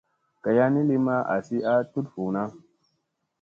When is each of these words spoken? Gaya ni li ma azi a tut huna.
Gaya 0.43 0.65
ni 0.73 0.81
li 0.89 0.97
ma 1.05 1.15
azi 1.35 1.57
a 1.71 1.73
tut 1.91 2.05
huna. 2.13 2.43